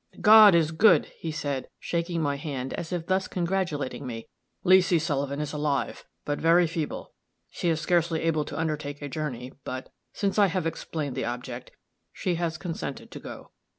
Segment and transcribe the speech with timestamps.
[0.19, 4.25] "God is good!" he said, shaking my hand, as if thus congratulating me.
[4.63, 7.13] "Leesy Sullivan is alive, but very feeble.
[7.51, 11.69] She is scarcely able to undertake a journey; but, since I have explained the object,
[12.11, 13.51] she has consented to go.